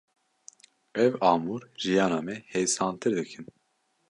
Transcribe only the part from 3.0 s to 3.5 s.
dikin.